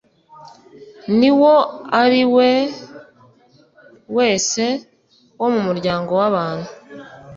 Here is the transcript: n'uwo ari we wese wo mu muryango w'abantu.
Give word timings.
n'uwo 1.17 1.55
ari 2.01 2.21
we 2.35 2.49
wese 4.17 4.63
wo 5.39 5.47
mu 5.53 5.61
muryango 5.67 6.11
w'abantu. 6.19 6.69